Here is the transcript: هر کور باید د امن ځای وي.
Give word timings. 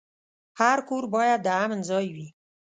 هر 0.59 0.77
کور 0.89 1.03
باید 1.15 1.39
د 1.43 1.47
امن 1.63 1.79
ځای 1.89 2.07
وي. 2.15 2.27